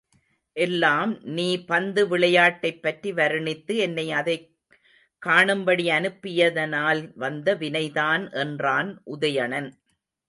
எல்லாம் 0.55 1.19
நீ 1.21 1.65
பந்து 1.65 2.07
விளையாட்டைப் 2.07 2.81
பற்றி 2.81 3.13
வருணித்து 3.13 3.75
என்னை 3.77 4.11
அதைக் 4.11 4.47
காணும்படி 5.21 5.85
அனுப்பியதனால் 5.89 7.11
வந்த 7.15 7.55
வினைதான் 7.55 8.31
என்றான் 8.33 9.01
உதயணன். 9.05 9.69